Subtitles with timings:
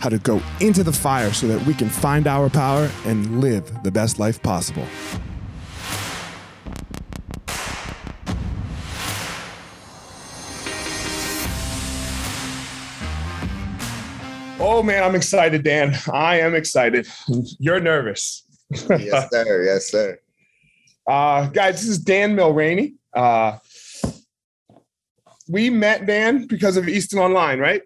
[0.00, 3.82] how to go into the fire so that we can find our power and live
[3.82, 4.86] the best life possible.
[14.58, 15.94] Oh man, I'm excited, Dan.
[16.10, 17.06] I am excited.
[17.58, 18.44] You're nervous.
[18.70, 19.64] yes, sir.
[19.64, 20.18] Yes, sir.
[21.06, 22.94] Uh, guys, this is Dan Millraney.
[23.12, 23.58] Uh,
[25.48, 27.82] we met Dan because of Easton Online, right?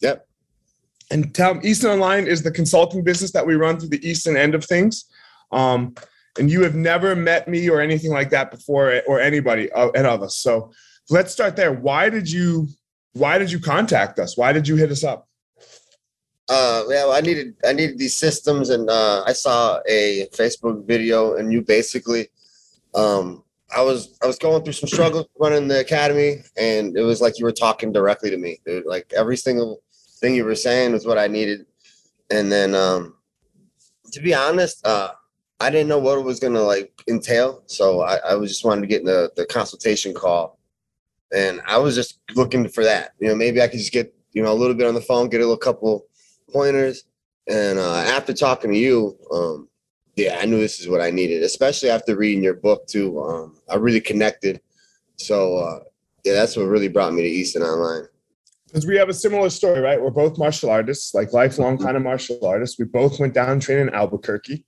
[0.00, 0.26] Yep.
[1.10, 4.54] And tell Easton Online is the consulting business that we run through the Easton end
[4.54, 5.04] of things.
[5.52, 5.94] Um,
[6.38, 10.06] and you have never met me or anything like that before, or anybody uh, and
[10.06, 10.36] of us.
[10.36, 10.72] So
[11.10, 11.72] let's start there.
[11.72, 12.68] Why did you
[13.12, 14.36] Why did you contact us?
[14.36, 15.28] Why did you hit us up?
[16.48, 20.86] Uh, yeah, well, I needed I needed these systems, and uh, I saw a Facebook
[20.86, 22.28] video, and you basically,
[22.94, 23.44] um,
[23.74, 27.38] I was I was going through some struggles running the academy, and it was like
[27.38, 28.84] you were talking directly to me, dude.
[28.84, 29.82] Like every single
[30.24, 31.66] thing you were saying was what I needed.
[32.30, 33.16] And then, um,
[34.12, 35.10] to be honest, uh,
[35.60, 38.80] I didn't know what it was gonna like entail, so I, I was just wanted
[38.82, 40.58] to get in the the consultation call,
[41.32, 43.12] and I was just looking for that.
[43.20, 45.28] You know, maybe I could just get you know a little bit on the phone,
[45.28, 46.06] get a little couple
[46.52, 47.04] pointers,
[47.46, 49.68] and uh, after talking to you, um,
[50.16, 53.20] yeah, I knew this is what I needed, especially after reading your book too.
[53.20, 54.60] Um, I really connected,
[55.16, 55.80] so uh,
[56.24, 58.08] yeah, that's what really brought me to Easton Online
[58.74, 60.02] because we have a similar story, right?
[60.02, 62.76] We're both martial artists, like lifelong kind of martial artists.
[62.76, 64.64] We both went down training in Albuquerque,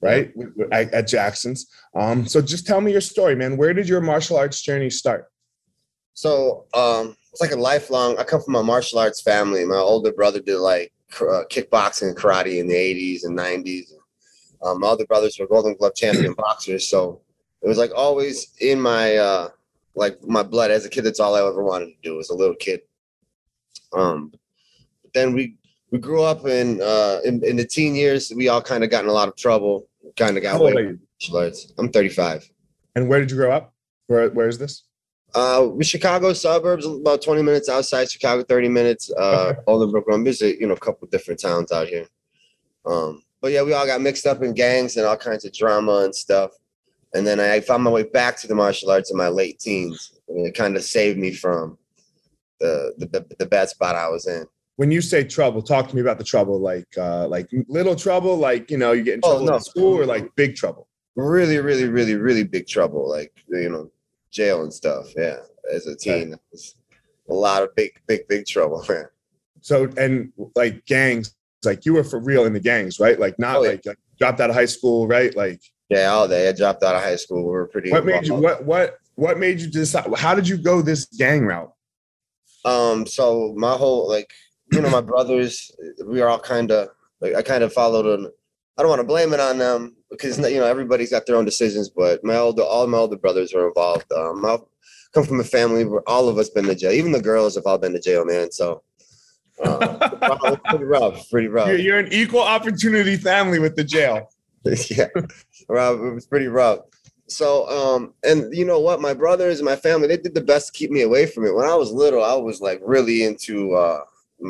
[0.00, 0.32] right,
[0.70, 1.68] at, at Jackson's.
[1.96, 3.56] Um, so just tell me your story, man.
[3.56, 5.26] Where did your martial arts journey start?
[6.14, 8.16] So um, it's like a lifelong.
[8.16, 9.64] I come from a martial arts family.
[9.64, 13.90] My older brother did like uh, kickboxing and karate in the '80s and '90s.
[14.62, 17.22] Um, my other brothers were Golden Glove champion boxers, so
[17.62, 19.48] it was like always in my uh,
[19.96, 21.02] like my blood as a kid.
[21.02, 22.82] That's all I ever wanted to do as a little kid.
[23.92, 24.32] Um,
[25.02, 25.56] but then we
[25.90, 28.32] we grew up in uh in, in the teen years.
[28.34, 29.88] We all kind of got in a lot of trouble.
[30.16, 30.96] Kind of got away.
[31.34, 31.72] Arts.
[31.78, 32.48] I'm 35.
[32.94, 33.74] And where did you grow up?
[34.06, 34.84] Where Where is this?
[35.34, 39.10] Uh, Chicago suburbs, about 20 minutes outside Chicago, 30 minutes.
[39.10, 39.60] Uh, Okay.
[39.66, 40.06] Bolingbrook.
[40.06, 40.24] Run.
[40.24, 42.06] There's a you know a couple different towns out here.
[42.86, 46.02] Um, but yeah, we all got mixed up in gangs and all kinds of drama
[46.04, 46.52] and stuff.
[47.14, 50.12] And then I found my way back to the martial arts in my late teens.
[50.28, 51.78] And it kind of saved me from
[52.60, 54.46] the, the the bad spot I was in.
[54.76, 56.60] When you say trouble, talk to me about the trouble.
[56.60, 59.54] Like uh, like little trouble, like you know, you get in Oh, trouble no.
[59.56, 60.86] in school, or like big trouble.
[61.16, 63.08] Really, really, really, really big trouble.
[63.08, 63.90] Like you know,
[64.30, 65.06] jail and stuff.
[65.16, 65.38] Yeah,
[65.72, 66.76] as a teen, was
[67.28, 69.06] a lot of big, big, big trouble, man.
[69.60, 71.34] So and like gangs,
[71.64, 73.18] like you were for real in the gangs, right?
[73.18, 73.70] Like not Oh, yeah.
[73.70, 75.34] like, like dropped out of high school, right?
[75.36, 76.48] Like Yeah, all day.
[76.48, 77.42] I dropped out of high school.
[77.44, 77.90] We were pretty.
[77.90, 80.08] what made you what what what made you decide?
[80.16, 81.72] How did you go this gang route?
[82.68, 84.30] Um, so my whole like,
[84.72, 85.70] you know, my brothers,
[86.06, 86.88] we are all kind of
[87.20, 88.30] like I kind of followed on.
[88.76, 91.44] I don't want to blame it on them because you know everybody's got their own
[91.44, 94.10] decisions, but my older, all my older brothers were involved.
[94.12, 94.58] Um, I
[95.12, 96.92] come from a family where all of us been to jail.
[96.92, 98.52] Even the girls have all been to jail, man.
[98.52, 98.82] So
[99.64, 101.68] uh, pretty rough, pretty rough.
[101.68, 104.30] You're, you're an equal opportunity family with the jail.
[104.90, 105.08] yeah,
[105.68, 105.98] rough.
[106.00, 106.80] It was pretty rough.
[107.28, 109.00] So, um, and you know what?
[109.00, 111.54] My brothers and my family, they did the best to keep me away from it.
[111.54, 114.00] When I was little, I was like really into uh,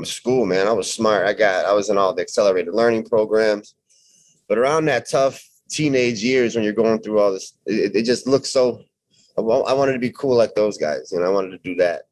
[0.05, 0.69] school, man.
[0.69, 1.27] I was smart.
[1.27, 3.75] I got, I was in all the accelerated learning programs.
[4.49, 8.27] But around that tough teenage years when you're going through all this, it, it just
[8.27, 8.83] looks so.
[9.37, 12.03] I, I wanted to be cool like those guys, and I wanted to do that.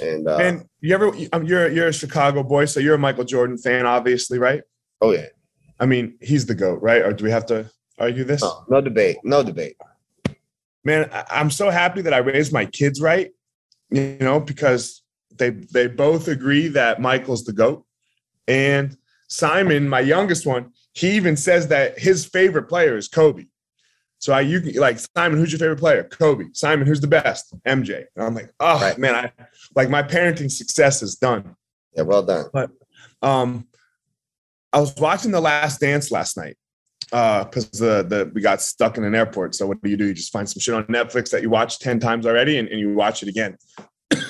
[0.00, 3.24] And uh, and you ever um, you're you're a Chicago boy, so you're a Michael
[3.24, 4.62] Jordan fan, obviously, right?
[5.00, 5.26] Oh yeah.
[5.78, 7.02] I mean, he's the goat, right?
[7.02, 8.42] Or do we have to argue this?
[8.42, 9.18] No, no debate.
[9.22, 9.76] No debate
[10.88, 13.30] man, I'm so happy that I raised my kids right,
[13.90, 15.02] you know, because
[15.36, 17.84] they they both agree that Michael's the goat.
[18.48, 18.96] And
[19.28, 23.44] Simon, my youngest one, he even says that his favorite player is Kobe.
[24.18, 26.04] So I you can like Simon, who's your favorite player?
[26.04, 26.46] Kobe.
[26.54, 27.54] Simon, who's the best?
[27.66, 28.04] MJ.
[28.16, 28.98] And I'm like, oh right.
[28.98, 29.32] man, I
[29.76, 31.54] like my parenting success is done.
[31.94, 32.46] Yeah, well done.
[32.52, 32.70] But
[33.22, 33.68] um
[34.72, 36.56] I was watching The Last Dance last night
[37.10, 39.54] because uh, the the we got stuck in an airport.
[39.54, 40.06] So what do you do?
[40.06, 42.78] You just find some shit on Netflix that you watched ten times already, and, and
[42.78, 43.56] you watch it again.
[44.10, 44.20] and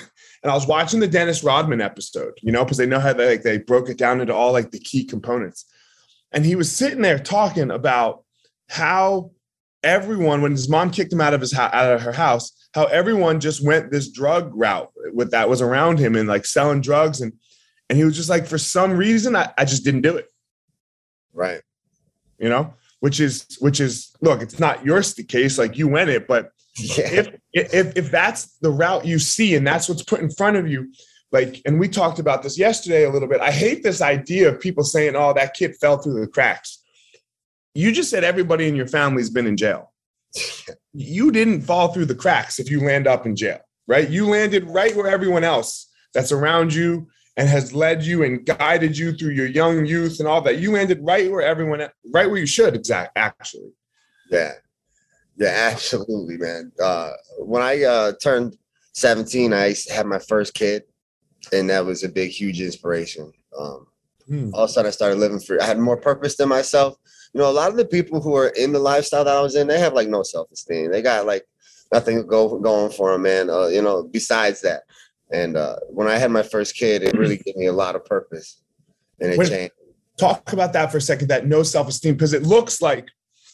[0.44, 3.42] I was watching the Dennis Rodman episode, you know, because they know how they like
[3.42, 5.64] they broke it down into all like the key components.
[6.32, 8.24] And he was sitting there talking about
[8.68, 9.32] how
[9.82, 13.40] everyone, when his mom kicked him out of his out of her house, how everyone
[13.40, 17.32] just went this drug route with that was around him and like selling drugs and
[17.88, 20.28] and he was just like, for some reason, I, I just didn't do it.
[21.32, 21.62] Right
[22.38, 26.10] you know, which is which is look, it's not yours the case, like you went
[26.10, 27.10] it, but yeah.
[27.10, 30.68] if if if that's the route you see and that's what's put in front of
[30.68, 30.92] you,
[31.30, 33.40] like, and we talked about this yesterday a little bit.
[33.40, 36.82] I hate this idea of people saying, "Oh, that kid fell through the cracks."
[37.74, 39.92] You just said everybody in your family's been in jail.
[40.92, 44.08] you didn't fall through the cracks if you land up in jail, right?
[44.08, 47.08] You landed right where everyone else that's around you
[47.38, 50.58] and has led you and guided you through your young youth and all that.
[50.58, 51.80] You ended right where everyone,
[52.12, 53.70] right where you should, exact actually.
[54.28, 54.54] Yeah,
[55.36, 56.72] yeah, absolutely, man.
[56.82, 58.58] Uh, when I uh, turned
[58.94, 60.82] 17, I had my first kid,
[61.52, 63.32] and that was a big, huge inspiration.
[63.56, 63.86] Um,
[64.26, 64.50] hmm.
[64.52, 65.62] All of a sudden, I started living for.
[65.62, 66.96] I had more purpose than myself.
[67.32, 69.54] You know, a lot of the people who are in the lifestyle that I was
[69.54, 70.90] in, they have like no self esteem.
[70.90, 71.46] They got like
[71.92, 73.48] nothing go going for them, man.
[73.48, 74.82] Uh, you know, besides that.
[75.30, 78.04] And uh, when I had my first kid, it really gave me a lot of
[78.04, 78.62] purpose,
[79.20, 79.74] and it Wait, changed.
[80.16, 81.28] Talk about that for a second.
[81.28, 83.08] That no self esteem, because it looks like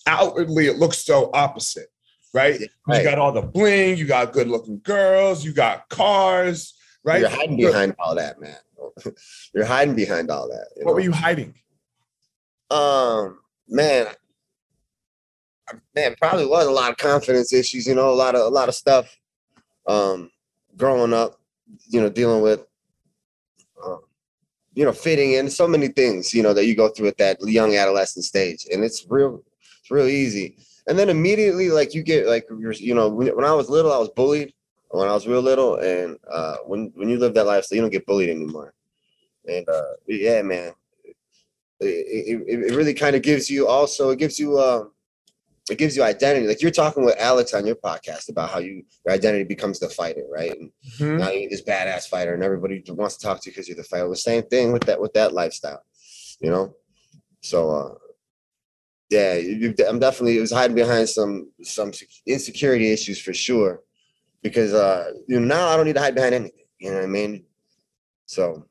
[0.06, 1.88] outwardly it looks so opposite,
[2.32, 2.61] right?
[2.87, 2.99] right?
[2.99, 7.21] You got all the bling, you got good looking girls, you got cars, right?
[7.21, 8.56] You're hiding behind all that, man.
[9.55, 10.69] You're hiding behind all that.
[10.76, 10.93] what know?
[10.93, 11.55] were you hiding?
[12.71, 14.06] Um, man,
[15.94, 17.87] man, probably was a lot of confidence issues.
[17.87, 19.17] You know, a lot of a lot of stuff.
[19.87, 20.31] Um,
[20.76, 21.41] growing up,
[21.88, 22.66] you know, dealing with,
[23.84, 24.00] um,
[24.75, 27.38] you know, fitting in so many things, you know, that you go through at that
[27.43, 29.43] young adolescent stage, and it's real,
[29.81, 30.56] it's real easy.
[30.87, 33.99] And then immediately, like you get like, you know, when, when I was little, I
[33.99, 34.52] was bullied
[34.99, 37.90] when I was real little, and uh, when when you live that lifestyle, you don't
[37.90, 38.75] get bullied anymore.
[39.46, 40.72] And uh, yeah, man,
[41.81, 44.84] it, it, it really kind of gives you also it gives you uh,
[45.70, 46.46] it gives you identity.
[46.46, 49.88] Like you're talking with Alex on your podcast about how you your identity becomes the
[49.88, 50.50] fighter, right?
[50.50, 51.16] And mm-hmm.
[51.19, 53.84] now you're this badass fighter, and everybody wants to talk to you because you're the
[53.84, 54.08] fighter.
[54.08, 55.82] The same thing with that with that lifestyle,
[56.40, 56.75] you know.
[57.43, 57.94] So uh,
[59.11, 61.93] yeah, you, I'm definitely it was hiding behind some some
[62.26, 63.81] insecurity issues for sure,
[64.43, 66.64] because uh, you know now I don't need to hide behind anything.
[66.78, 67.44] You know what I mean?
[68.26, 68.66] So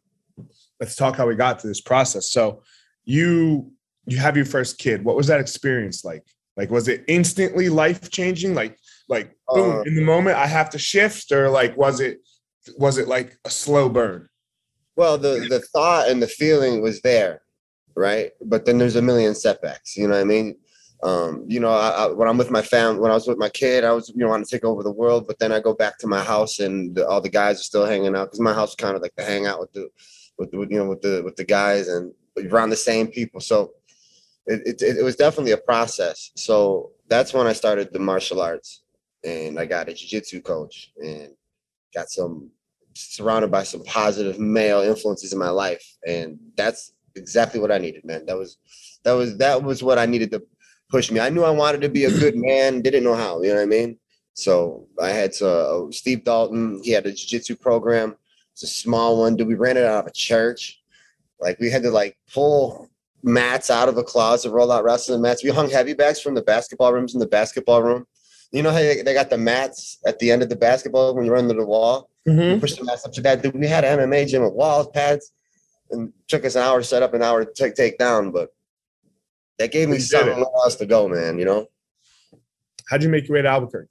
[0.80, 2.28] let's talk how we got to this process.
[2.28, 2.62] So
[3.04, 3.72] you
[4.06, 5.04] you have your first kid.
[5.04, 6.24] What was that experience like?
[6.56, 8.54] Like, was it instantly life changing?
[8.54, 8.78] Like,
[9.10, 12.20] like boom, uh, in the moment I have to shift, or like was it
[12.78, 14.30] was it like a slow burn?
[14.96, 17.42] Well, the the thought and the feeling was there,
[17.96, 18.32] right?
[18.42, 19.98] But then there's a million setbacks.
[19.98, 20.56] You know what I mean?
[21.04, 23.50] Um, you know, I, I, when I'm with my family, when I was with my
[23.50, 25.28] kid, I was, you know, want to take over the world.
[25.28, 27.86] But then I go back to my house, and the, all the guys are still
[27.86, 29.90] hanging out because my house kind of like the hangout with the,
[30.38, 32.14] with the, you know, with the with the guys and
[32.50, 33.42] around the same people.
[33.42, 33.72] So
[34.46, 36.32] it, it, it was definitely a process.
[36.36, 38.84] So that's when I started the martial arts
[39.24, 41.30] and I got a jiu-jitsu coach and
[41.94, 42.52] got some
[42.96, 45.84] surrounded by some positive male influences in my life.
[46.06, 48.26] And that's exactly what I needed, man.
[48.26, 48.58] That was
[49.04, 50.44] that was that was what I needed to
[50.90, 51.20] push me.
[51.20, 53.64] I knew I wanted to be a good man, didn't know how, you know what
[53.64, 53.98] I mean?
[54.36, 58.16] So I had to, uh, Steve Dalton, he had a jiu-jitsu program.
[58.54, 59.36] It's a small one.
[59.36, 60.82] Dude, we ran it out of a church.
[61.40, 62.90] Like we had to like pull
[63.24, 65.44] mats out of a closet, roll out wrestling mats.
[65.44, 68.06] We hung heavy bags from the basketball rooms in the basketball room.
[68.52, 71.26] You know how they, they got the mats at the end of the basketball when
[71.26, 72.10] you run to the wall?
[72.28, 72.62] Mm-hmm.
[72.62, 73.42] push the mats up to that.
[73.42, 75.34] Dude, we had an MMA gym with walls, pads,
[75.92, 78.32] and took us an hour to set up, an hour to take, take down.
[78.32, 78.50] But
[79.60, 81.68] that gave me something else to go, man, you know?
[82.90, 83.90] How'd you make your way to Albuquerque?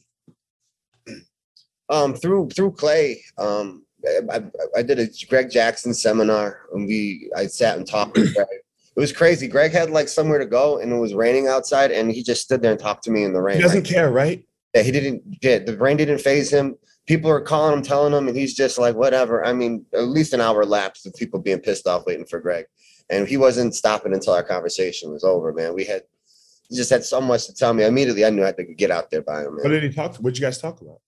[1.89, 3.23] Um, through through Clay.
[3.37, 3.85] Um,
[4.31, 4.43] I,
[4.77, 8.47] I did a Greg Jackson seminar, and we I sat and talked with Greg.
[8.95, 9.49] It was crazy.
[9.49, 12.63] Greg had like somewhere to go, and it was raining outside, and he just stood
[12.63, 13.57] there and talked to me in the rain.
[13.57, 14.45] He doesn't care, right?
[14.75, 15.23] Yeah, he didn't.
[15.43, 16.77] Yeah, the rain didn't phase him.
[17.07, 19.45] People are calling him, telling him, and he's just like, whatever.
[19.45, 22.67] I mean, at least an hour lapsed of people being pissed off waiting for Greg,
[23.11, 25.53] and he wasn't stopping until our conversation was over.
[25.53, 26.03] Man, we had
[26.69, 27.85] he just had so much to tell me.
[27.85, 29.57] Immediately, I knew I had to get out there by him.
[29.57, 29.65] Man.
[29.65, 30.17] What did he talk?
[30.17, 31.01] What'd you guys talk about?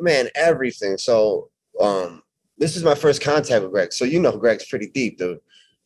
[0.00, 0.98] man, everything.
[0.98, 2.22] So um,
[2.58, 3.92] this is my first contact with Greg.
[3.92, 5.40] So you know Greg's pretty deep, dude.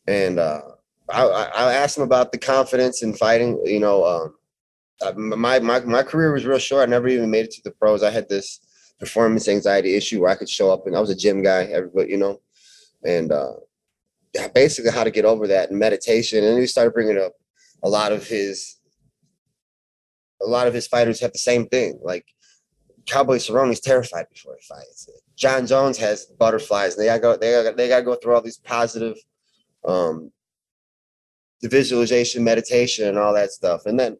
[0.06, 0.62] And uh,
[1.12, 3.60] I, I asked him about the confidence in fighting.
[3.64, 6.82] You know, um, my my my career was real short.
[6.82, 8.02] I never even made it to the pros.
[8.02, 8.60] I had this
[8.98, 12.10] performance anxiety issue where I could show up and I was a gym guy, everybody,
[12.10, 12.40] you know,
[13.02, 13.54] and uh,
[14.54, 16.44] basically how to get over that and meditation.
[16.44, 17.32] And he started bringing up
[17.82, 18.76] a lot of his
[20.42, 22.26] a lot of his fighters have the same thing, like
[23.06, 25.08] Cowboy Cerrone's terrified before he fights.
[25.36, 26.94] Jon Jones has butterflies.
[26.94, 27.36] And they gotta go.
[27.36, 29.16] They gotta, they gotta go through all these positive,
[29.86, 30.30] um,
[31.62, 33.86] the visualization, meditation, and all that stuff.
[33.86, 34.16] And then,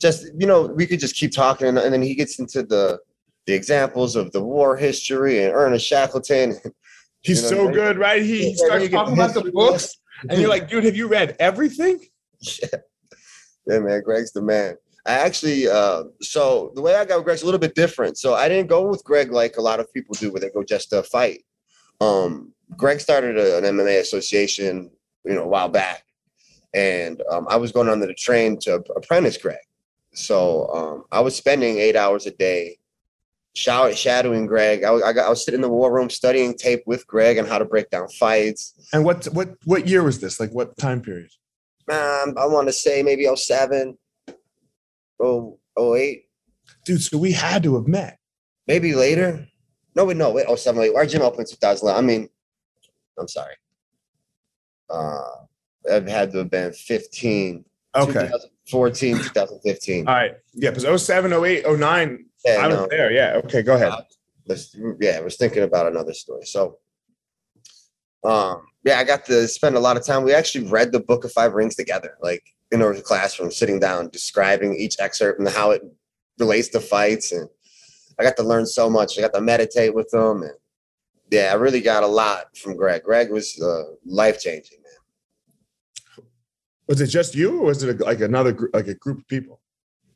[0.00, 2.98] just you know, we could just keep talking, and, and then he gets into the
[3.46, 6.56] the examples of the war history and Ernest Shackleton.
[7.22, 8.22] He's you know, so good, right?
[8.22, 9.96] He, he starts talking about the books,
[10.28, 12.00] and you're like, dude, have you read everything?
[12.60, 12.78] Yeah,
[13.66, 14.76] yeah man, Greg's the man.
[15.06, 18.18] I actually, uh, so the way I got with Greg's a little bit different.
[18.18, 20.62] So I didn't go with Greg like a lot of people do, where they go
[20.62, 21.42] just to fight.
[22.02, 24.90] Um, Greg started a, an MMA association,
[25.24, 26.04] you know, a while back,
[26.74, 29.56] and um, I was going under the train to apprentice Greg.
[30.12, 32.78] So um, I was spending eight hours a day
[33.54, 34.82] shadowing Greg.
[34.82, 37.38] I was, I, got, I was sitting in the war room studying tape with Greg
[37.38, 38.74] and how to break down fights.
[38.92, 40.40] And what what what year was this?
[40.40, 41.30] Like what time period?
[41.88, 43.96] Um, I want to say maybe 07
[45.20, 46.24] oh, 08.
[46.84, 48.18] Dude, so we had to have met.
[48.66, 49.46] Maybe later.
[49.94, 50.94] No, wait, no, wait, oh, seven, wait.
[50.94, 51.96] Our gym opened in 2011.
[51.96, 52.28] I mean,
[53.18, 53.54] I'm sorry.
[54.90, 55.44] Uh,
[55.90, 57.64] I've had to have been 15.
[57.96, 58.12] Okay.
[58.12, 60.08] 2014, 2015.
[60.08, 60.32] All right.
[60.54, 62.88] Yeah, because 07, 08, 09, yeah, I was no.
[62.90, 63.12] there.
[63.12, 63.40] Yeah.
[63.44, 63.92] Okay, go ahead.
[63.92, 64.56] Uh,
[65.00, 66.44] yeah, I was thinking about another story.
[66.44, 66.78] So,
[68.24, 70.22] um, yeah, I got to spend a lot of time.
[70.22, 72.16] We actually read the Book of Five Rings together.
[72.20, 72.42] Like,
[72.74, 75.82] in the classroom, sitting down, describing each excerpt and how it
[76.38, 77.32] relates to fights.
[77.32, 77.48] And
[78.18, 79.16] I got to learn so much.
[79.16, 80.42] I got to meditate with them.
[80.42, 80.54] And
[81.30, 83.04] yeah, I really got a lot from Greg.
[83.04, 84.78] Greg was uh, life changing.
[86.86, 89.28] Was it just you, or was it a, like another group, like a group of
[89.28, 89.60] people?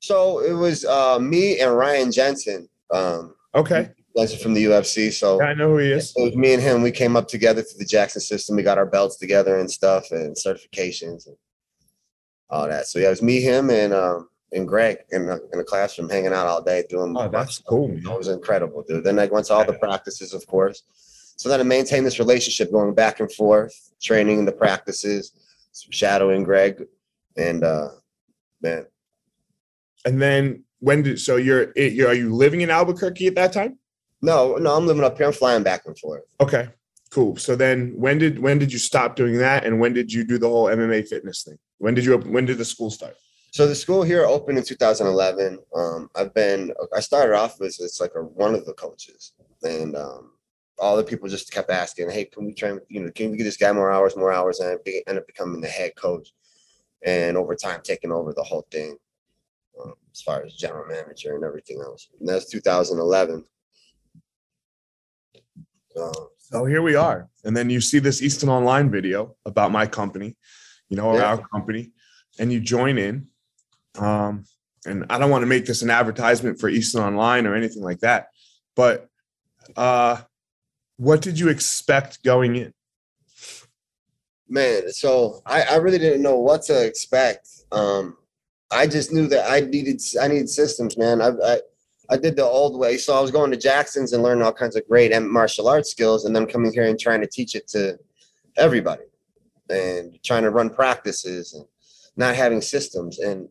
[0.01, 2.69] So it was uh, me and Ryan Jensen.
[2.93, 3.91] Um, okay.
[4.17, 5.13] Jensen from the UFC.
[5.13, 6.13] So yeah, I know who he is.
[6.17, 6.83] It was me and him.
[6.83, 8.57] We came up together through the Jackson system.
[8.57, 11.27] We got our belts together and stuff and certifications.
[11.27, 11.37] And
[12.51, 12.87] all that.
[12.87, 16.09] So yeah, it was me, him, and um and Greg in the, in the classroom
[16.09, 17.15] hanging out all day doing.
[17.17, 17.89] Oh, that's cool.
[17.89, 17.99] Man.
[17.99, 19.05] It was incredible, dude.
[19.05, 20.83] Then I went to all the practices, of course.
[21.37, 25.33] So then I maintained this relationship going back and forth, training the practices,
[25.91, 26.85] shadowing Greg,
[27.37, 27.89] and uh
[28.63, 28.87] man.
[30.05, 33.79] And then when did so you're you're are you living in Albuquerque at that time?
[34.21, 35.27] No, no, I'm living up here.
[35.27, 36.23] I'm flying back and forth.
[36.41, 36.69] Okay,
[37.11, 37.37] cool.
[37.37, 40.39] So then when did when did you stop doing that, and when did you do
[40.39, 41.59] the whole MMA fitness thing?
[41.79, 43.17] When did you when did the school start?
[43.53, 45.59] So the school here opened in 2011.
[45.75, 49.33] Um, I've been I started off as it's like a, one of the coaches,
[49.63, 50.33] and um,
[50.79, 52.77] all the people just kept asking, "Hey, can we try?
[52.89, 55.27] You know, can we get this guy more hours, more hours?" And I ended up
[55.27, 56.33] becoming the head coach,
[57.05, 58.97] and over time taking over the whole thing
[59.83, 62.09] um, as far as general manager and everything else.
[62.19, 63.45] And that's 2011.
[65.95, 69.87] So, so here we are, and then you see this Easton Online video about my
[69.87, 70.37] company
[70.89, 71.25] you know, yeah.
[71.25, 71.93] our company,
[72.39, 73.29] and you join in.
[73.99, 74.45] Um,
[74.87, 78.01] and I don't want to make this an advertisement for Easton Online or anything like
[78.01, 78.29] that,
[78.75, 79.09] but
[79.77, 80.19] uh,
[80.99, 82.75] what did you expect going in?
[84.49, 87.49] Man, so I, I really didn't know what to expect.
[87.71, 88.17] Um,
[88.71, 91.23] I just knew that I needed I needed systems, man.
[91.23, 91.61] I, I
[92.11, 94.77] I did the old way, so I was going to Jackson's and learning all kinds
[94.77, 97.99] of great martial arts skills, and then coming here and trying to teach it to
[98.57, 99.05] everybody
[99.71, 101.67] and trying to run practices and
[102.17, 103.19] not having systems.
[103.19, 103.49] And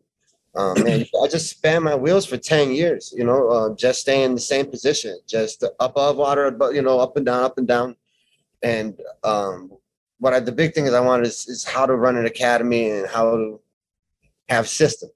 [0.58, 4.34] um, I just span my wheels for 10 years, you know, uh, just staying in
[4.34, 7.96] the same position, just above water, but you know, up and down, up and down.
[8.64, 9.72] And um,
[10.18, 12.90] what I, the big thing is I wanted is, is how to run an academy
[12.90, 13.62] and how to
[14.50, 15.12] have systems.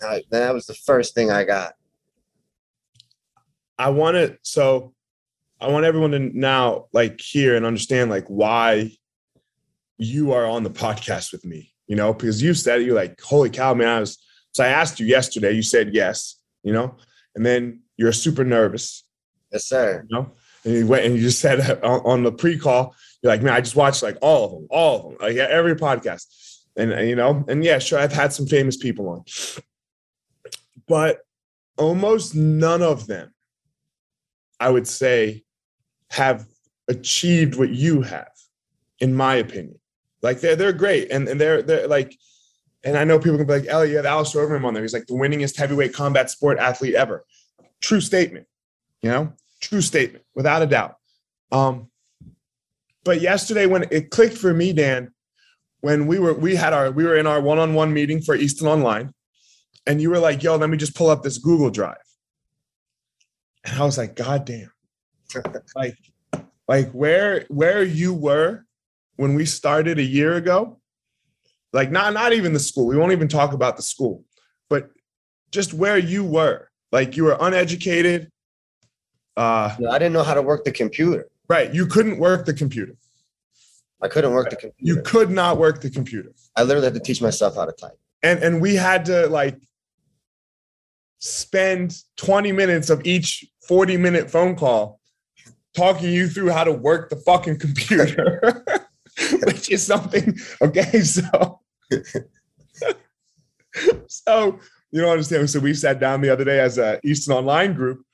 [0.00, 1.74] I, that was the first thing I got.
[3.78, 4.94] I want to, so
[5.60, 8.96] I want everyone to now like hear and understand like why
[9.98, 13.50] you are on the podcast with me, you know, because you said you're like, holy
[13.50, 13.88] cow, man.
[13.88, 14.18] I was,
[14.52, 16.36] so I asked you yesterday, you said yes.
[16.62, 16.96] you know,
[17.34, 19.04] and then you're super nervous,
[19.52, 20.06] Yes, sir.
[20.08, 20.32] you know,
[20.64, 23.60] and you went and you just said on, on the pre-call, you're like, man, I
[23.60, 26.26] just watched like all of them, all of them, like every podcast,
[26.76, 29.24] and, and you know, and yeah, sure, I've had some famous people on,
[30.86, 31.20] but
[31.78, 33.32] almost none of them,
[34.60, 35.44] I would say,
[36.10, 36.46] have
[36.88, 38.30] achieved what you have,
[39.00, 39.78] in my opinion.
[40.22, 42.16] Like they're they're great, and and they're they're like,
[42.84, 44.82] and I know people can be like, Ellie, you have Alistair Overeem on there.
[44.82, 47.24] He's like the winningest heavyweight combat sport athlete ever.
[47.80, 48.46] True statement,
[49.02, 50.96] you know, true statement, without a doubt.
[51.50, 51.90] Um,
[53.04, 55.12] but yesterday when it clicked for me, Dan,
[55.80, 59.12] when we were we had our we were in our one-on-one meeting for Easton Online,
[59.86, 61.96] and you were like, "Yo, let me just pull up this Google Drive,"
[63.64, 64.72] and I was like, "God damn!"
[65.74, 65.96] like,
[66.68, 68.64] like where where you were
[69.16, 70.80] when we started a year ago,
[71.72, 72.86] like not not even the school.
[72.86, 74.24] We won't even talk about the school,
[74.68, 74.90] but
[75.50, 76.68] just where you were.
[76.90, 78.30] Like you were uneducated.
[79.36, 81.28] Uh, I didn't know how to work the computer.
[81.48, 81.72] right.
[81.72, 82.94] You couldn't work the computer.
[84.02, 84.76] I couldn't work the computer.
[84.78, 86.32] You could not work the computer.
[86.56, 87.98] I literally had to teach myself how to type.
[88.22, 89.58] and and we had to like
[91.20, 95.00] spend 20 minutes of each 40 minute phone call
[95.74, 98.64] talking you through how to work the fucking computer
[99.44, 101.60] which is something okay so
[104.06, 104.58] so
[104.90, 108.04] you don't understand so we sat down the other day as a easton online group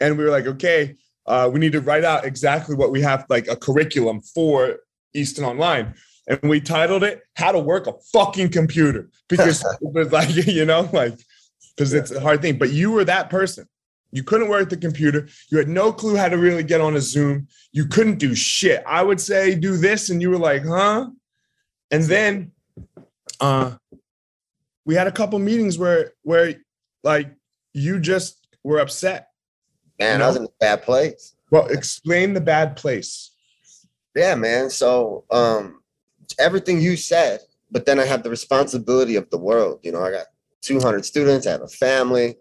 [0.00, 0.94] and we were like okay
[1.26, 4.78] uh, we need to write out exactly what we have like a curriculum for
[5.14, 5.94] easton online
[6.26, 10.64] and we titled it "How to Work a Fucking Computer" because it was like you
[10.64, 11.14] know, like
[11.76, 12.58] because it's a hard thing.
[12.58, 13.66] But you were that person.
[14.12, 15.28] You couldn't work the computer.
[15.50, 17.48] You had no clue how to really get on a Zoom.
[17.72, 18.82] You couldn't do shit.
[18.86, 21.10] I would say do this, and you were like, "Huh?"
[21.90, 22.52] And then,
[23.40, 23.76] uh,
[24.84, 26.54] we had a couple meetings where where
[27.02, 27.34] like
[27.72, 29.28] you just were upset.
[29.98, 31.34] Man, I was in a bad place.
[31.50, 33.30] Well, explain the bad place.
[34.14, 34.70] Yeah, man.
[34.70, 35.80] So um
[36.38, 39.80] everything you said, but then I have the responsibility of the world.
[39.82, 40.26] You know, I got
[40.62, 42.36] 200 students, I have a family.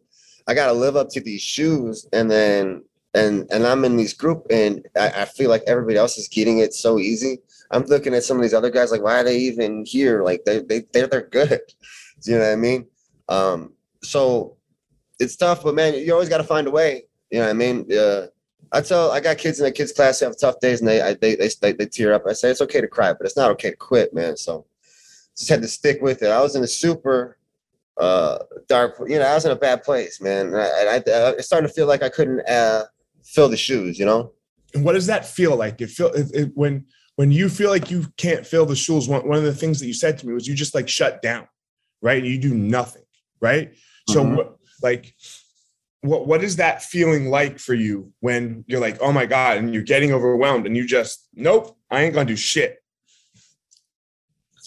[0.48, 4.14] I got to live up to these shoes and then and and I'm in this
[4.14, 7.40] group and I, I feel like everybody else is getting it so easy.
[7.72, 10.24] I'm looking at some of these other guys like why are they even here?
[10.24, 11.62] Like they they they're they're good.
[12.24, 12.88] Do you know what I mean?
[13.30, 13.74] Um
[14.04, 14.58] so
[15.20, 17.06] it's tough, but man, you always got to find a way.
[17.32, 17.92] You know what I mean?
[17.92, 18.28] Uh,
[18.72, 21.02] I tell I got kids in the kids class who have tough days and they
[21.02, 22.24] I, they, they they they tear up.
[22.28, 24.36] I say it's okay to cry, but it's not okay to quit, man.
[24.36, 24.66] So
[25.38, 26.30] just had to stick with it.
[26.30, 27.38] I was in a super
[27.98, 30.48] uh dark, you know, I was in a bad place, man.
[30.48, 32.86] And I, I, I it's starting to feel like I couldn't uh
[33.24, 34.34] fill the shoes, you know.
[34.74, 35.80] And what does that feel like?
[35.80, 39.08] It feel it, it, when when you feel like you can't fill the shoes.
[39.08, 41.22] One, one of the things that you said to me was you just like shut
[41.22, 41.48] down,
[42.02, 42.24] right?
[42.24, 43.04] You do nothing,
[43.42, 43.74] right?
[44.08, 44.36] So Mhm.
[44.36, 45.16] what, like
[46.02, 49.74] what what is that feeling like for you when you're like, oh my God, and
[49.74, 52.80] you're getting overwhelmed and you just nope, I ain't gonna do shit.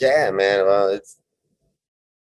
[0.00, 0.64] Yeah, man.
[0.66, 1.18] Well, it's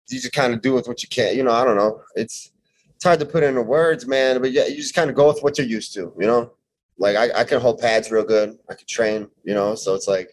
[0.09, 1.37] you just kind of do with what you can.
[1.37, 2.03] You know, I don't know.
[2.15, 2.53] It's
[2.95, 4.41] it's hard to put into words, man.
[4.41, 6.13] But yeah, you just kind of go with what you're used to.
[6.19, 6.53] You know,
[6.99, 8.57] like I, I can hold pads real good.
[8.71, 9.29] I can train.
[9.45, 10.31] You know, so it's like,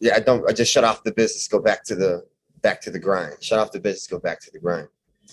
[0.00, 0.48] yeah, I don't.
[0.48, 2.26] I just shut off the business, go back to the
[2.62, 3.42] back to the grind.
[3.42, 4.88] Shut off the business, go back to the grind.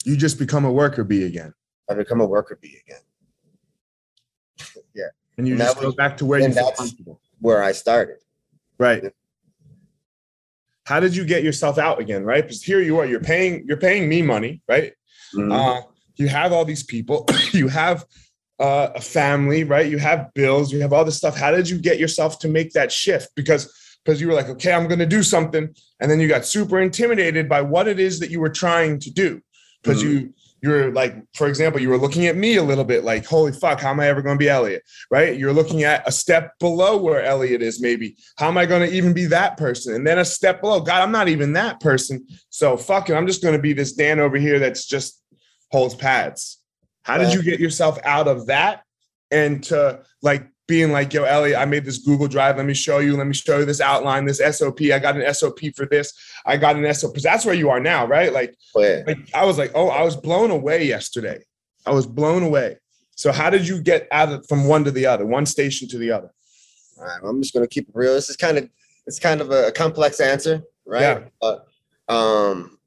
[0.06, 1.54] You just become a worker bee again.
[1.90, 3.02] I become a worker bee again.
[4.96, 5.06] Yeah.
[5.38, 7.20] And you And just go was- back to where you feel comfortable.
[7.40, 8.18] Where I started.
[8.78, 9.12] Right.
[10.86, 12.24] How did you get yourself out again?
[12.24, 12.44] Right.
[12.44, 14.94] Because here you are, you're paying, you're paying me money, right?
[15.36, 15.52] Mhm.
[15.52, 15.82] Uh,
[16.16, 18.06] you have all these people, you have
[18.64, 19.92] uh, a family, right?
[19.92, 21.36] You have bills, you have all this stuff.
[21.36, 23.30] How did you get yourself to make that shift?
[23.36, 23.72] Because
[24.06, 26.80] because you were like, okay, I'm going to do something, and then you got super
[26.80, 29.42] intimidated by what it is that you were trying to do.
[29.82, 33.26] Because you you're like, for example, you were looking at me a little bit like,
[33.26, 34.84] holy fuck, how am I ever going to be Elliot?
[35.12, 35.38] Right?
[35.38, 38.16] You're looking at a step below where Elliot is, maybe.
[38.38, 39.94] How am I going to even be that person?
[39.94, 42.26] And then a step below, God, I'm not even that person.
[42.50, 45.22] So fuck it, I'm just going to be this Dan over here that's just
[45.70, 46.63] holds pads.
[47.04, 48.84] How did you get yourself out of that
[49.32, 52.58] and to like being like, yo, Ellie, I made this Google Drive.
[52.58, 53.18] Let me show you.
[53.18, 54.82] Let me show you this outline, this SOP.
[54.84, 56.14] I got an SOP for this.
[56.46, 57.12] I got an SOP.
[57.12, 58.32] Because that's where you are now, right?
[58.32, 59.04] Like, But yeah.
[59.06, 61.44] like I was like, oh, I was blown away yesterday.
[61.86, 62.78] I was blown away.
[63.16, 65.98] So how did you get out of from one to the other, one station to
[65.98, 66.32] the other?
[66.98, 68.14] All right, I'm just gonna keep it real.
[68.14, 68.70] This is kind of
[69.06, 71.02] it's kind of a, complex answer, right?
[71.02, 71.20] Yeah.
[71.42, 71.68] But
[72.08, 72.80] um,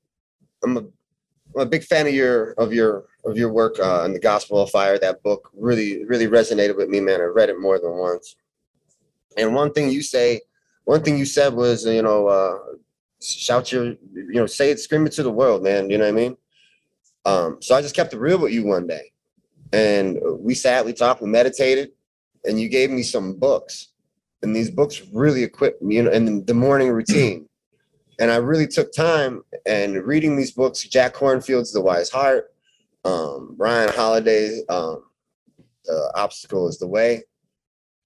[0.65, 0.85] I'm a
[1.57, 4.71] I'm a big fan of your of your of your work uh, the Gospel of
[4.71, 4.99] Fire.
[4.99, 7.21] That book really really resonated with me, man.
[7.21, 8.37] I read it more than once.
[9.39, 10.43] And one thing you say,
[10.85, 12.59] one thing you said was, you know, uh,
[13.23, 15.91] shout your, you know, say it, scream it to the world, man.
[15.91, 16.37] You know what I mean?
[17.25, 19.13] Um, so I just kept it real with you one day.
[19.73, 21.91] And we sat, we talked, we meditated,
[22.45, 23.89] and you gave me some books.
[24.43, 27.49] And these books really equipped me you know, in the morning routine.
[28.19, 32.53] And I really took time and reading these books, Jack Kornfield's The Wise Heart,
[33.05, 35.05] um, Ryan Holiday's um,
[35.85, 37.25] The Obstacle is the Way.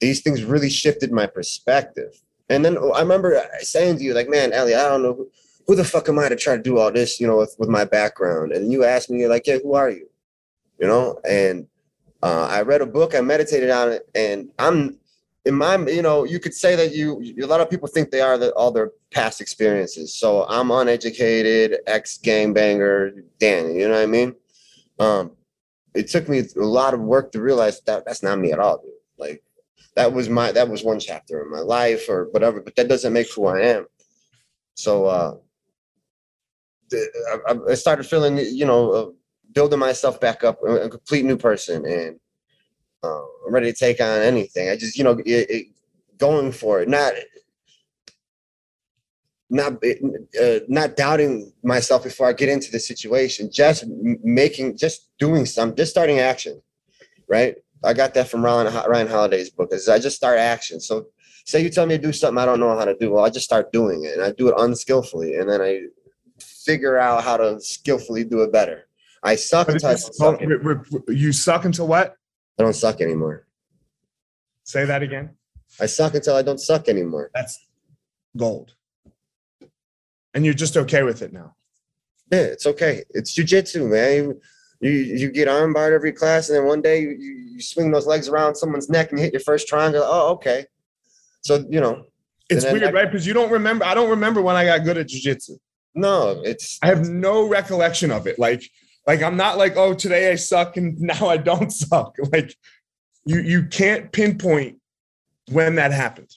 [0.01, 2.21] These things really shifted my perspective.
[2.49, 5.31] And then I remember saying to you, like, man, Ellie, I don't know who,
[5.67, 7.69] who the fuck am I to try to do all this, you know, with, with
[7.69, 8.53] my background?
[8.53, 10.09] And you asked me, you're like, yeah, who are you?
[10.79, 11.67] You know, and
[12.23, 14.99] uh, I read a book, I meditated on it, and I'm
[15.45, 18.21] in my, you know, you could say that you, a lot of people think they
[18.21, 20.15] are the, all their past experiences.
[20.15, 24.35] So I'm uneducated, ex gangbanger, Danny, you know what I mean?
[24.99, 25.33] Um,
[25.95, 28.83] it took me a lot of work to realize that that's not me at all,
[28.83, 28.93] dude.
[29.19, 29.43] Like
[29.97, 33.13] that was my, that was one chapter in my life or whatever, but that doesn't
[33.13, 33.87] make who I am.
[34.75, 35.37] So, uh,
[37.49, 39.07] I, I started feeling, you know, uh,
[39.53, 42.19] building myself back up, a complete new person, and
[43.03, 44.69] uh, I'm ready to take on anything.
[44.69, 45.67] I just, you know, it, it,
[46.19, 47.15] going for it, not
[49.51, 49.73] not
[50.41, 55.75] uh, not doubting myself before I get into the situation, just making, just doing some,
[55.75, 56.63] just starting action,
[57.29, 57.57] right?
[57.83, 59.71] I got that from Ryan, Ryan Holiday's book.
[59.73, 60.79] Is I just start action.
[60.79, 61.07] So,
[61.47, 63.31] say you tell me to do something I don't know how to do, well, I
[63.31, 65.87] just start doing it, and I do it unskillfully, and then I
[66.39, 68.87] figure out how to skillfully do it better.
[69.23, 70.41] I suck until I suck.
[71.09, 72.17] You suck until what?
[72.59, 73.47] I don't suck anymore.
[74.65, 75.31] Say that again.
[75.81, 77.31] I suck until I don't suck anymore.
[77.35, 77.67] That's
[78.37, 78.75] gold.
[80.35, 81.57] And you're just okay with it now.
[82.31, 83.03] Yeah, it's okay.
[83.11, 84.41] It's jujitsu, man.
[84.81, 88.29] You you get armbarred every class, and then one day you, you, swing those legs
[88.29, 90.03] around someone's neck and hit your first triangle.
[90.03, 90.65] Oh, okay.
[91.43, 92.07] So you know,
[92.49, 93.11] it's weird, I, right?
[93.11, 93.85] Because you don't remember.
[93.85, 95.59] I don't remember when I got good at jujitsu.
[95.95, 96.79] No, it's.
[96.83, 98.39] I have no recollection of it.
[98.39, 98.63] Like,
[99.07, 102.17] like I'm not like, oh, today I suck and now I don't suck.
[102.33, 102.55] Like,
[103.27, 104.79] you you can't pinpoint
[105.51, 106.31] when that happened.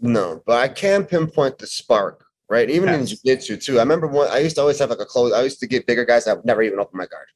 [0.00, 2.70] No, but I can pinpoint the spark, right?
[2.70, 3.00] Even yes.
[3.00, 3.78] in jiu-jitsu too.
[3.78, 4.28] I remember one.
[4.30, 5.32] I used to always have like a close.
[5.32, 6.26] I used to get bigger guys.
[6.26, 7.26] I would never even open my guard.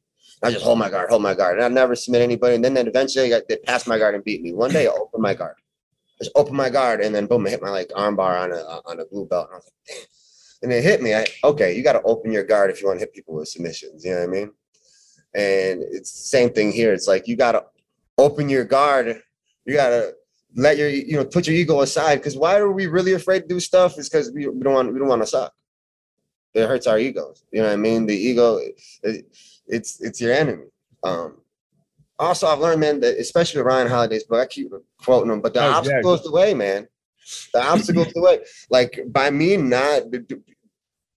[0.42, 2.54] I just hold my guard, hold my guard, and I never submit anybody.
[2.54, 4.52] And then, then eventually, got, they passed my guard and beat me.
[4.52, 5.54] One day, I opened my guard,
[6.18, 9.00] just open my guard, and then boom, I hit my like armbar on a on
[9.00, 10.06] a blue belt, and I was like, damn
[10.64, 11.14] and it hit me.
[11.14, 13.48] I, okay, you got to open your guard if you want to hit people with
[13.48, 14.04] submissions.
[14.04, 14.52] You know what I mean?
[15.34, 16.92] And it's the same thing here.
[16.92, 17.64] It's like you got to
[18.18, 19.20] open your guard.
[19.64, 20.14] You got to
[20.54, 22.16] let your you know put your ego aside.
[22.16, 23.98] Because why are we really afraid to do stuff?
[23.98, 25.52] Is because we, we don't want we don't want to suck.
[26.54, 27.44] It hurts our egos.
[27.52, 28.06] You know what I mean?
[28.06, 28.58] The ego,
[29.02, 29.26] it,
[29.66, 30.66] it's it's your enemy.
[31.02, 31.38] Um,
[32.18, 35.52] also, I've learned, man, that especially with Ryan Holiday's book, I keep quoting him, but
[35.52, 36.16] the oh, obstacle yeah.
[36.16, 36.86] is the way, man.
[37.52, 38.38] The obstacle is the way.
[38.70, 40.02] Like by me not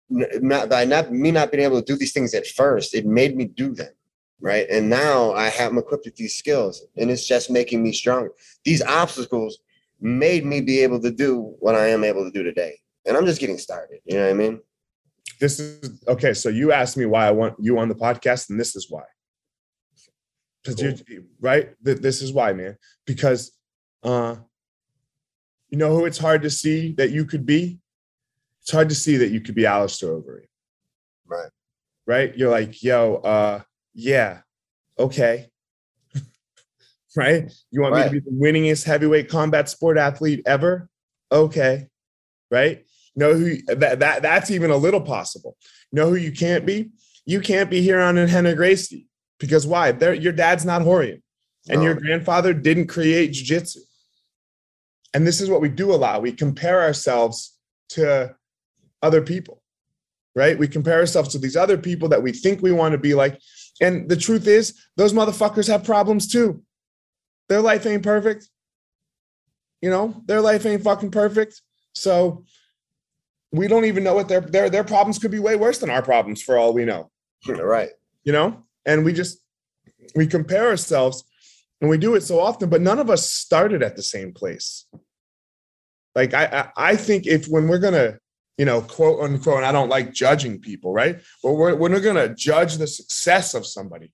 [0.09, 3.35] not by not me not being able to do these things at first, it made
[3.35, 3.91] me do them.
[4.39, 4.67] Right.
[4.69, 8.31] And now I have I'm equipped with these skills and it's just making me stronger.
[8.63, 9.59] These obstacles
[9.99, 12.77] made me be able to do what I am able to do today.
[13.05, 13.99] And I'm just getting started.
[14.05, 14.59] You know what I mean?
[15.39, 16.33] This is okay.
[16.33, 19.03] So you asked me why I want you on the podcast, and this is why.
[20.63, 21.15] Because cool.
[21.15, 22.77] you right, this is why, man.
[23.05, 23.51] Because
[24.03, 24.35] uh
[25.69, 27.79] you know who it's hard to see that you could be?
[28.67, 30.45] it's hard to see that you could be Alistair Overeem.
[31.25, 31.49] Right.
[32.05, 32.35] Right.
[32.35, 33.61] You're like, yo, uh,
[33.97, 34.39] yeah,
[34.97, 35.49] okay.
[37.15, 37.51] right?
[37.71, 38.11] You want right.
[38.11, 40.89] me to be the winningest heavyweight combat sport athlete ever?
[41.31, 41.89] Okay.
[42.49, 42.85] Right?
[43.17, 45.57] know who that, that that's even a little possible.
[45.91, 46.91] know who you can't be?
[47.25, 49.07] You can't be here on Rener Gracie.
[49.39, 49.91] Because why?
[49.91, 51.21] They're, your dad's not Rorion.
[51.69, 51.87] And no.
[51.87, 53.81] your grandfather didn't create jiu-jitsu.
[55.13, 56.21] And this is what we do a lot.
[56.21, 57.57] We compare ourselves
[57.89, 58.35] to
[59.01, 59.61] other people,
[60.35, 60.57] right?
[60.57, 63.39] We compare ourselves to these other people that we think we want to be like.
[63.81, 66.63] And the truth is, those motherfuckers have problems too.
[67.49, 68.49] Their life ain't perfect.
[69.81, 71.61] You know, their life ain't fucking perfect.
[71.93, 72.43] So
[73.51, 76.01] we don't even know what their their their problems could be way worse than our
[76.01, 77.11] problems for all we know.
[77.47, 77.89] Right.
[78.23, 79.39] You know, and we just
[80.15, 81.23] we compare ourselves
[81.79, 84.85] and we do it so often, but none of us started at the same place.
[86.15, 88.17] Like I I, I think if when we're gonna
[88.57, 91.19] you know, quote unquote, and I don't like judging people, right?
[91.43, 94.11] But we're, we're not going to judge the success of somebody.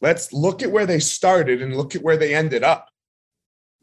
[0.00, 2.88] Let's look at where they started and look at where they ended up.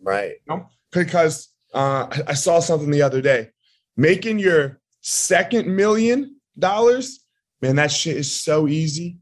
[0.01, 0.35] Right.
[0.45, 0.69] You know?
[0.91, 3.49] Because uh, I saw something the other day.
[3.95, 7.25] Making your second million dollars,
[7.61, 9.17] man, that shit is so easy.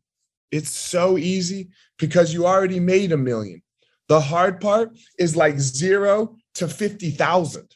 [0.52, 3.62] It's so easy because you already made a million.
[4.10, 7.76] The hard part is like zero to 50,000.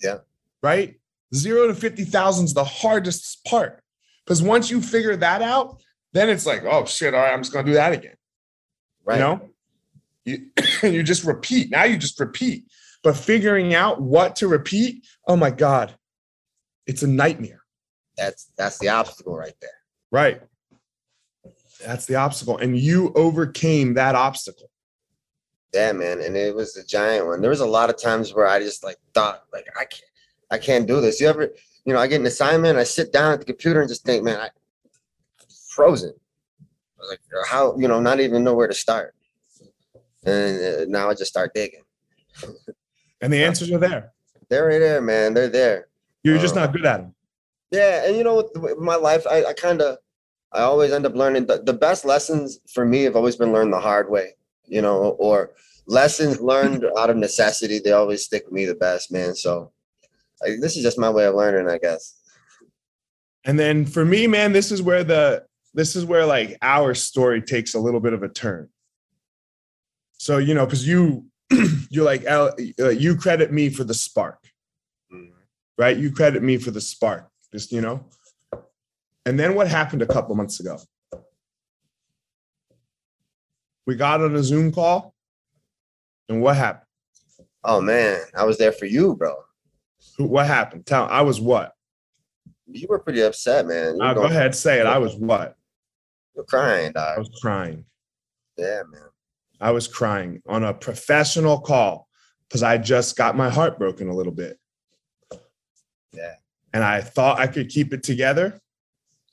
[0.00, 0.18] Yeah.
[0.62, 0.96] Right?
[1.34, 3.82] Zero to 50,000 is the hardest part.
[4.24, 5.80] Because once you figure that out,
[6.12, 8.14] then it's like, oh shit, all right, I'm just gonna do that again.
[9.04, 9.16] Right.
[9.16, 9.48] You know,
[10.24, 10.46] you
[10.82, 11.70] you just repeat.
[11.70, 12.64] Now you just repeat.
[13.02, 15.94] But figuring out what to repeat, oh my god,
[16.86, 17.62] it's a nightmare.
[18.16, 19.70] That's that's the obstacle right there.
[20.10, 20.40] Right.
[21.84, 24.70] That's the obstacle, and you overcame that obstacle.
[25.74, 26.22] Yeah, man.
[26.22, 27.42] And it was a giant one.
[27.42, 30.10] There was a lot of times where I just like thought, like, I can't,
[30.50, 31.20] I can't do this.
[31.20, 31.50] You ever,
[31.84, 34.24] you know, I get an assignment, I sit down at the computer and just think,
[34.24, 34.50] man, I
[35.70, 36.14] frozen.
[36.60, 39.14] I was like, how, you know, not even know where to start.
[40.24, 41.82] And uh, now I just start digging.
[43.20, 44.12] And the answers are there.
[44.48, 45.34] They're right there, man.
[45.34, 45.88] They're there.
[46.22, 47.14] You're just Uh, not good at them.
[47.70, 49.98] Yeah, and you know, with my life, I, I kind of,
[50.52, 53.72] I always end up learning the, the best lessons for me have always been learned
[53.72, 55.52] the hard way, you know, or
[55.86, 57.78] lessons learned out of necessity.
[57.78, 59.34] They always stick with me the best, man.
[59.34, 59.72] So
[60.42, 62.14] like, this is just my way of learning, I guess.
[63.44, 67.40] And then for me, man, this is where the this is where like our story
[67.40, 68.68] takes a little bit of a turn.
[70.18, 71.26] So you know, because you
[71.90, 74.38] you're like uh, you credit me for the spark,
[75.78, 75.96] right?
[75.96, 78.04] You credit me for the spark, just you know.
[79.24, 80.78] And then what happened a couple months ago?
[83.86, 85.14] We got on a Zoom call,
[86.28, 86.86] and what happened?
[87.62, 89.36] Oh man, I was there for you, bro.
[90.18, 90.86] Who- What happened?
[90.86, 91.04] Tell.
[91.06, 91.72] I was what?
[92.66, 93.98] You were pretty upset, man.
[94.00, 94.86] Uh, go ahead, say it.
[94.86, 95.56] I was what?
[96.34, 97.84] You're crying, I was crying.
[98.56, 99.02] Yeah, man.
[99.60, 102.08] I was crying on a professional call
[102.48, 104.58] because I just got my heart broken a little bit.
[106.12, 106.34] Yeah.
[106.74, 108.60] And I thought I could keep it together.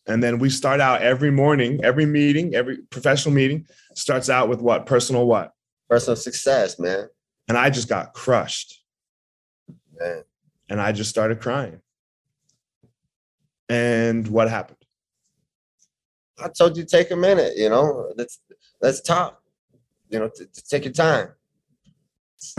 [0.08, 3.65] And then we start out every morning, every meeting, every professional meeting
[3.96, 4.86] starts out with what?
[4.86, 5.54] Personal what?
[5.89, 7.08] Personal success, man.
[7.48, 8.82] And I just got crushed
[10.00, 10.24] Man.
[10.73, 11.79] And I just started crying.
[13.69, 14.79] And what happened?
[16.43, 18.12] I told you take a minute, you know.
[18.17, 18.39] Let's
[18.81, 19.39] let's talk.
[20.09, 20.31] You know,
[20.67, 21.27] take your time.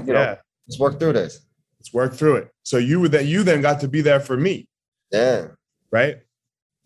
[0.06, 0.36] You know, yeah,
[0.68, 1.44] let's work through this.
[1.80, 2.48] let's work through it.
[2.62, 4.68] So you were that you then got to be there for me,
[5.10, 5.48] Yeah.
[5.90, 6.18] right?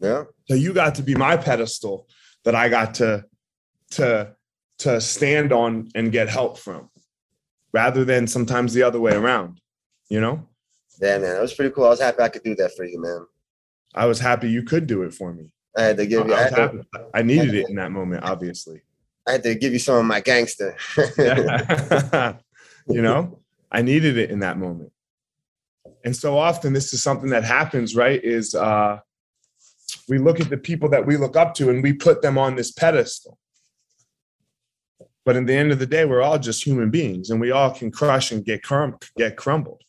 [0.01, 0.25] Yeah.
[0.49, 2.09] So you got to be my pedestal
[2.45, 3.27] that I got to
[3.91, 4.35] to
[4.79, 6.89] to stand on and get help from,
[7.75, 9.61] rather than sometimes the other way around.
[10.09, 10.48] You know,
[11.01, 11.37] Yeah, man.
[11.37, 11.85] It was pretty cool.
[11.85, 13.27] I was happy I could do that for you, man.
[13.95, 15.51] I was happy you could do it for me.
[15.77, 16.85] I had to give you I, I to.
[17.15, 18.83] I needed it in that moment, obviously.
[19.27, 20.77] I had to give you some of my gangster.
[22.89, 24.93] you know, I needed it in that moment.
[26.05, 28.23] And so often this is something that happens, right?
[28.23, 29.01] Is uh
[30.09, 32.57] we look at the people that we look up to and we put them on
[32.57, 33.39] this pedestal.
[35.25, 37.71] But in the end of the day, we're all just human beings and we all
[37.71, 39.83] can crush and get crum- get crumbled.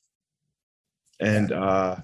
[1.20, 1.98] And uh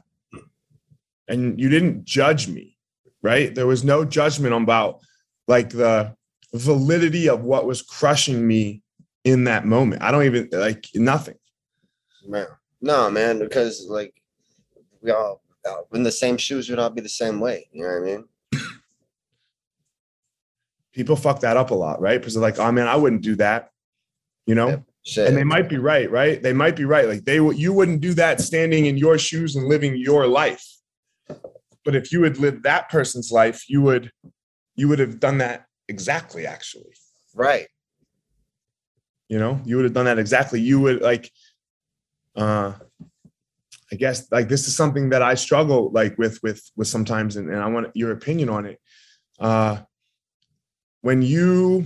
[1.28, 2.78] and you didn't judge me,
[3.22, 3.54] right?
[3.54, 5.00] There was no judgment about
[5.48, 6.16] like the
[6.54, 8.82] validity of what was crushing me
[9.24, 10.02] in that moment.
[10.02, 11.36] I don't even like nothing.
[12.28, 12.48] man.
[12.82, 14.14] No, man, because like
[15.02, 17.68] we all uh, in the same shoes would all be the same way.
[17.72, 18.26] You know what I mean?
[20.94, 22.20] People fuck that up a lot, right?
[22.20, 23.72] Because they're like, oh man, I wouldn't do that,
[24.46, 24.68] you know?
[24.70, 24.84] Yep.
[25.06, 25.28] Shit.
[25.28, 26.42] And they might be right, right?
[26.42, 27.08] They might be right.
[27.08, 30.66] Like they would you wouldn't do that standing in your shoes and living your life.
[31.84, 34.12] But if you had lived that person's life, you would
[34.76, 36.94] you would have done that exactly actually.
[37.36, 37.68] right.
[39.30, 41.32] you know you would have done that exactly you would like
[42.36, 42.74] uh
[43.92, 47.50] i guess like this is something that i struggle like with with with sometimes and,
[47.50, 48.80] and i want your opinion on it
[49.40, 49.78] uh
[51.02, 51.86] when you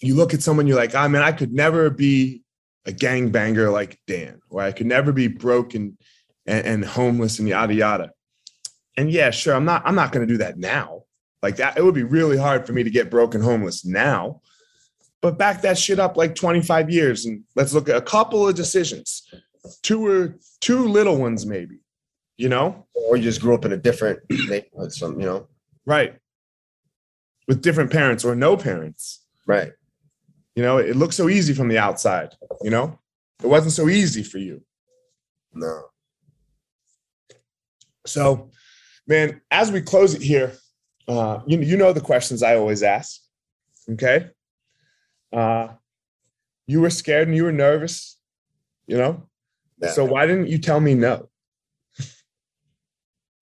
[0.00, 2.42] you look at someone you're like ah, i mean i could never be
[2.86, 5.96] a gangbanger like dan or i could never be broken
[6.46, 8.10] and, and homeless and yada yada.
[8.96, 11.02] And yeah sure i'm not i'm not going to do that now.
[11.42, 14.42] Like that it would be really hard for me to get broken homeless now.
[15.22, 18.54] But back that shit up like 25 years and let's look at a couple of
[18.54, 19.26] decisions.
[19.82, 21.80] Two or two little ones maybe
[22.40, 22.86] you know?
[22.94, 25.46] Or you just grew up in a different neighborhood, some you know.
[25.84, 26.16] right.
[27.46, 29.24] With different parents or no parents.
[29.46, 29.72] Right.
[30.54, 32.98] You know it looks so easy from the outside you know?
[33.42, 34.62] It wasn't so easy for you.
[35.54, 35.84] No.
[38.06, 38.50] so
[39.06, 40.52] man as we close it here
[41.08, 43.20] uh you, you know the questions i always ask
[43.90, 44.30] okay?
[45.32, 45.68] Uh
[46.66, 48.16] you were scared and you were nervous
[48.86, 49.28] you know?
[49.94, 51.28] So why didn't you tell me no?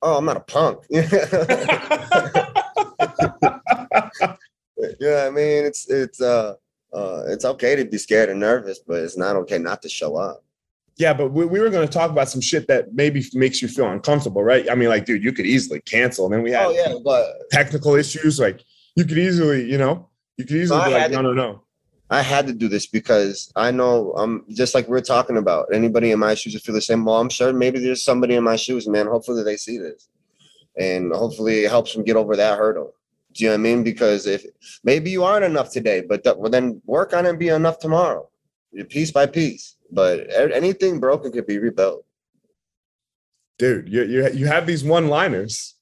[0.00, 0.84] Oh, I'm not a punk.
[5.00, 6.54] yeah, I mean, it's it's uh
[6.92, 10.16] uh it's okay to be scared and nervous, but it's not okay not to show
[10.16, 10.44] up.
[10.96, 13.68] Yeah, but we, we were going to talk about some shit that maybe makes you
[13.68, 14.68] feel uncomfortable, right?
[14.68, 16.24] I mean, like, dude, you could easily cancel.
[16.26, 18.40] And then we had Oh yeah, but technical issues.
[18.40, 18.64] Like,
[18.96, 21.62] you could easily, you know, you could easily be I like, no, to- no, no.
[22.10, 25.66] I had to do this because I know I'm just like we're talking about.
[25.74, 27.04] Anybody in my shoes would feel the same.
[27.04, 29.06] Well, I'm sure maybe there's somebody in my shoes, man.
[29.06, 30.08] Hopefully they see this,
[30.78, 32.94] and hopefully it helps them get over that hurdle.
[33.38, 33.84] Do you know what I mean?
[33.84, 34.44] Because if
[34.82, 37.78] maybe you aren't enough today, but th- well, then work on it and be enough
[37.78, 38.28] tomorrow,
[38.88, 39.76] piece by piece.
[39.92, 42.04] But anything broken could be rebuilt.
[43.58, 45.76] Dude, you you you have these one-liners.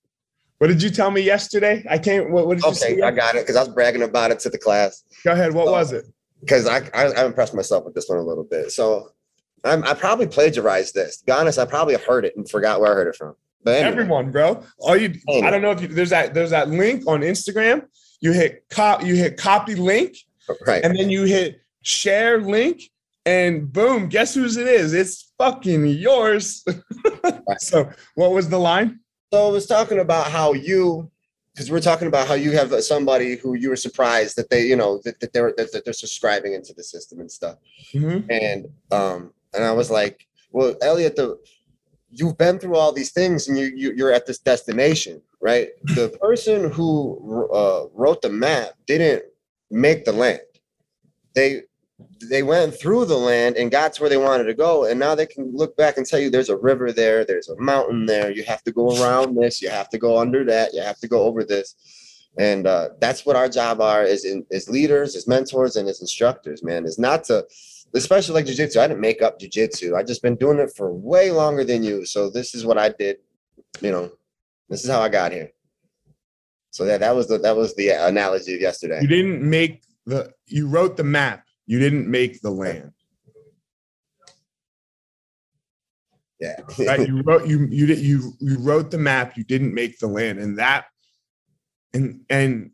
[0.59, 1.85] What did you tell me yesterday?
[1.88, 2.31] I can't.
[2.31, 3.01] What, what did you Okay, say?
[3.01, 5.03] I got it because I was bragging about it to the class.
[5.25, 5.55] Go ahead.
[5.55, 6.05] What was it?
[6.40, 8.71] because I, I I impressed myself with this one a little bit.
[8.71, 9.12] So
[9.64, 11.16] I'm, I probably plagiarized this.
[11.19, 13.35] To be honest, I probably heard it and forgot where I heard it from.
[13.66, 14.62] Anyway, Everyone, bro.
[14.79, 15.14] All you.
[15.42, 17.87] I don't know if you, there's that there's that link on Instagram.
[18.20, 19.05] You hit cop.
[19.05, 20.16] You hit copy link,
[20.66, 20.85] right?
[20.85, 22.83] and then you hit share link,
[23.24, 24.09] and boom.
[24.09, 24.92] Guess whose it is?
[24.92, 26.64] It's fucking yours.
[27.59, 29.00] so, what was the line?
[29.33, 31.11] So I was talking about how you,
[31.52, 34.76] because we're talking about how you have somebody who you were surprised that they, you
[34.76, 37.59] know, that, that they're that, they're subscribing into the system and stuff.
[37.92, 38.24] Mhm.
[38.31, 41.38] And um, and I was like, well, Elliot, the
[42.18, 45.68] you've been through all these things and you, you you're at this destination, right?
[45.85, 49.24] The person who uh, wrote the map didn't
[49.70, 50.40] make the land.
[51.35, 51.62] They
[52.29, 55.14] they went through the land and got to where they wanted to go, and now
[55.14, 58.31] they can look back and tell you there's a river there, there's a mountain there.
[58.31, 61.09] You have to go around this, you have to go under that, you have to
[61.09, 61.74] go over this.
[62.38, 66.02] And uh, that's what our job are as in, as leaders, as mentors, and as
[66.02, 66.62] instructors.
[66.62, 67.46] Man, is not to
[67.96, 68.78] especially like jujitsu.
[68.78, 69.96] I didn't make up jujitsu.
[69.96, 72.04] I just been doing it for way longer than you.
[72.04, 73.18] So this is what I did.
[73.80, 74.11] You know,
[74.68, 75.50] this is how I got here.
[76.70, 79.00] So yeah, that was the that was the analogy of yesterday.
[79.00, 80.32] You didn't make the.
[80.46, 81.44] You wrote the map.
[81.66, 82.92] You didn't make the land.
[86.38, 86.61] Yeah.
[86.78, 87.09] right?
[87.09, 89.37] You wrote you you did you you wrote the map.
[89.37, 90.87] You didn't make the land, and that
[91.94, 92.72] and and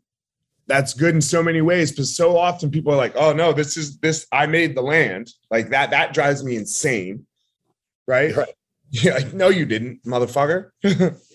[0.67, 1.91] that's good in so many ways.
[1.91, 4.25] Because so often people are like, "Oh no, this is this.
[4.31, 5.91] I made the land." Like that.
[5.91, 7.25] That drives me insane,
[8.07, 8.35] right?
[8.35, 8.49] Right.
[8.95, 9.15] Yeah.
[9.15, 10.69] like, No, you didn't, motherfucker.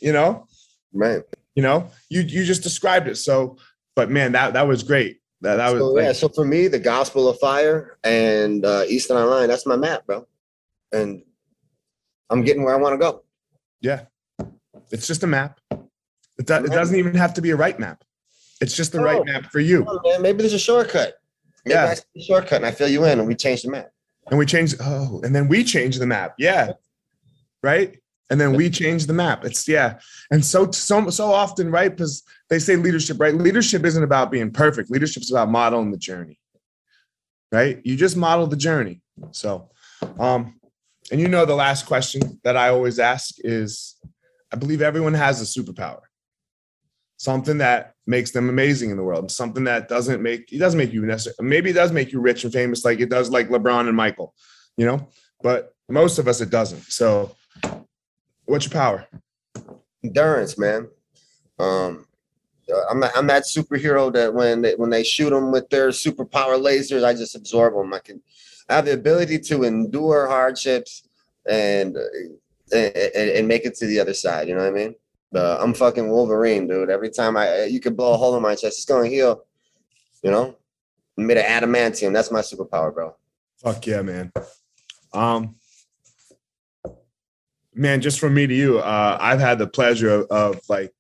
[0.01, 0.47] you know.
[0.93, 1.23] right.
[1.57, 1.91] You know.
[2.09, 3.17] You you just described it.
[3.17, 3.57] So,
[3.97, 5.21] but man, that that was great.
[5.41, 8.85] That that was So like, yeah, so for me, the Gospel of Fire and uh,
[8.87, 10.25] Easton Online, that's my map, bro.
[10.93, 11.25] And
[12.31, 13.25] I'm getting where I want to go.
[13.81, 14.03] yeah.
[14.93, 15.59] It's just a map.
[15.73, 18.05] It, do, it doesn't even have to be a right map.
[18.61, 19.05] It's just the No.
[19.05, 19.85] right map for you.
[19.89, 21.15] Oh, man, maybe there's a shortcut.
[21.65, 21.87] Maybe Yeah.
[21.87, 23.91] I see a shortcut and I fill you in and we change the map.
[24.31, 26.35] and we change oh and then we change the map.
[26.39, 26.73] Yeah.
[27.63, 27.99] Right?
[28.31, 29.45] And then we change the map.
[29.45, 29.99] It's yeah.
[30.31, 31.91] And so so so often right?
[31.91, 33.35] Because they say leadership right?
[33.35, 34.91] Leadership isn't about being perfect.
[34.91, 36.39] Leadership's about modeling the journey.
[37.51, 37.81] Right?
[37.85, 39.01] You just model the journey.
[39.31, 39.71] So
[40.19, 40.61] um
[41.11, 43.97] and you know the last question that i always ask is
[44.53, 46.03] i believe everyone has a superpower.
[47.17, 50.93] Something that makes them amazing in the world something that doesn't make it doesn't make
[50.93, 53.87] you necessarily maybe it does make you rich and famous like it does like lebron
[53.87, 54.35] and michael
[54.77, 55.07] you know
[55.43, 57.37] but most of us it doesn't so
[58.47, 59.07] what's your power
[60.05, 60.89] Endurance, man.
[61.59, 62.07] Um,
[62.91, 66.61] I'm that, I'm that superhero that when they, when they shoot them with their superpower
[66.61, 67.93] lasers, I just absorb them.
[67.93, 68.23] I can
[68.69, 71.09] I have the ability to endure hardships
[71.49, 71.97] and,
[72.73, 74.47] and and make it to the other side.
[74.47, 74.95] You know what I mean?
[75.35, 76.91] I'm fucking Wolverine, dude.
[76.91, 79.45] Every time I you could blow a hole in my chest, it's gonna heal.
[80.23, 80.57] You know,
[81.17, 82.13] I'm made of adamantium.
[82.13, 83.15] That's my superpower, bro.
[83.63, 84.33] fuck yeah man
[85.13, 85.57] um
[87.75, 90.93] man just from me to you uh i've had the pleasure of, of like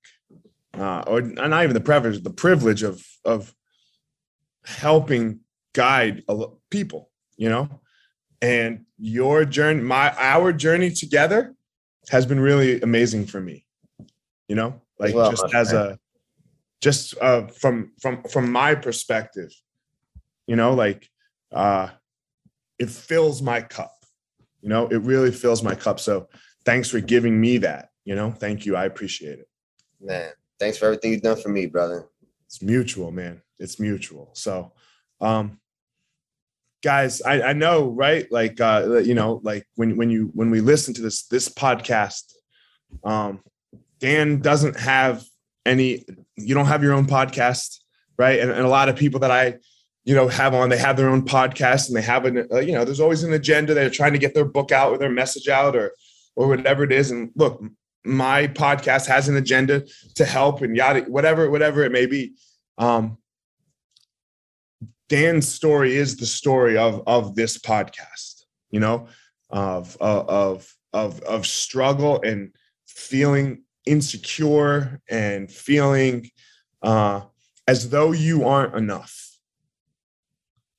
[0.76, 3.54] uh or not even the privilege the privilege of of
[4.64, 5.40] helping
[5.72, 6.24] guide
[6.70, 7.68] people you know
[8.42, 11.54] and your journey my our journey together
[12.10, 13.64] has been really amazing for me
[14.48, 15.98] you know like well, just as a
[16.80, 19.50] just uh from from from my perspective
[20.46, 21.08] you know like
[21.52, 21.88] uh
[22.78, 23.92] it fills my cup
[24.60, 26.00] you know it really fills my cup.
[26.00, 26.28] So
[26.64, 28.30] thanks for giving me that you know?
[28.30, 28.74] Thank you.
[28.74, 29.48] I appreciate it.
[30.00, 32.08] Man, thanks for everything you've done for me, brother.
[32.46, 33.42] it's mutual man.
[33.58, 34.30] It's mutual.
[34.32, 34.72] So
[35.20, 35.58] um
[36.80, 38.30] guys i i know right?
[38.30, 42.32] Like uh you know like when when you when we listen to this this podcast
[43.04, 43.40] um
[43.98, 45.24] dan doesn't have
[45.66, 46.04] any
[46.36, 47.78] you don't have your own podcast
[48.18, 48.40] right?
[48.40, 49.54] And, and a lot of people that i
[50.04, 52.72] you know have on they have their own podcast and they have an uh, you
[52.72, 53.74] know there's always an agenda.
[53.74, 55.92] They're trying to get their book out or their message out or
[56.34, 57.10] or whatever it is.
[57.10, 57.62] And look
[58.04, 62.34] my podcast has an agenda to help and yada whatever whatever it may be.
[62.78, 63.18] Um
[65.08, 69.08] dan's story is the story of of this podcast you know
[69.50, 72.54] of of of of, of struggle and
[72.86, 76.30] feeling insecure and feeling
[76.82, 77.20] uh
[77.68, 79.36] as though you aren't enough.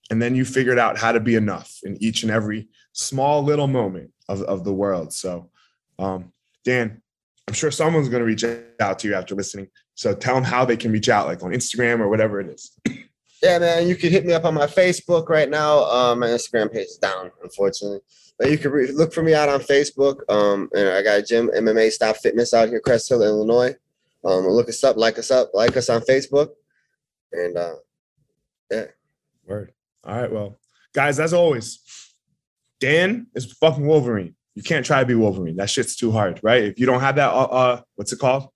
[0.09, 3.67] And then you figured out how to be enough in each and every small little
[3.67, 5.13] moment of, of the world.
[5.13, 5.51] So,
[5.99, 6.33] um,
[6.65, 6.99] Dan,
[7.47, 8.43] I'm sure someone's going to reach
[8.79, 9.67] out to you after listening.
[9.93, 12.75] So tell them how they can reach out, like on Instagram or whatever it is.
[13.41, 15.83] Yeah, man, you can hit me up on my Facebook right now.
[15.83, 17.99] Um, my Instagram page is down, unfortunately.
[18.41, 20.21] You can re- look for me out on Facebook.
[20.29, 23.75] Um, and I got a gym, MMA Stop Fitness out here, Crest Hill, Illinois.
[24.23, 26.49] Um, look us up, like us up, like us on Facebook.
[27.31, 27.75] And uh,
[28.71, 28.85] yeah.
[29.45, 29.73] Word.
[30.05, 30.31] All right.
[30.31, 30.59] Well,
[30.93, 31.79] guys, as always,
[32.79, 34.35] Dan is fucking Wolverine.
[34.55, 35.57] You can't try to be Wolverine.
[35.57, 36.63] That shit's too hard, right?
[36.63, 38.49] If you don't have that, uh, uh what's it called?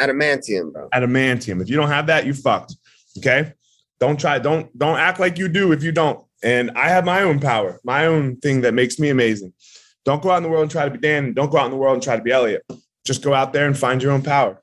[0.00, 0.88] Adamantium, bro.
[0.92, 1.62] Adamantium.
[1.62, 2.76] If you don't have that, you fucked.
[3.18, 3.52] Okay.
[4.00, 4.38] Don't try.
[4.38, 6.24] Don't don't act like you do if you don't.
[6.44, 9.54] And I have my own power, my own thing that makes me amazing.
[10.04, 11.32] Don't go out in the world and try to be Dan.
[11.32, 12.62] Don't go out in the world and try to be Elliot.
[13.06, 14.60] Just go out there and find your own power.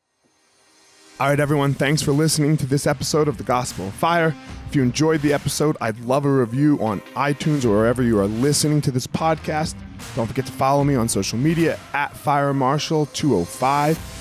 [1.19, 1.73] All right, everyone.
[1.73, 4.35] Thanks for listening to this episode of The Gospel of Fire.
[4.69, 8.27] If you enjoyed the episode, I'd love a review on iTunes or wherever you are
[8.27, 9.75] listening to this podcast.
[10.15, 14.20] Don't forget to follow me on social media at Fire Marshall 205.